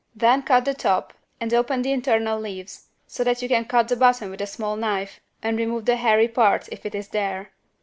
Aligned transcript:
Then 0.15 0.41
cut 0.41 0.65
the 0.65 0.73
top 0.73 1.13
and 1.39 1.53
open 1.53 1.83
the 1.83 1.91
internal 1.91 2.39
leaves 2.39 2.87
so 3.05 3.23
that 3.23 3.43
you 3.43 3.47
can 3.47 3.65
cut 3.65 3.87
the 3.87 3.95
bottom 3.95 4.31
with 4.31 4.41
a 4.41 4.47
small 4.47 4.75
knife 4.75 5.19
and 5.43 5.55
remove 5.59 5.85
the 5.85 5.95
hairy 5.97 6.27
part 6.27 6.67
if 6.71 6.87
it 6.87 6.95
is 6.95 7.09
there. 7.09 7.51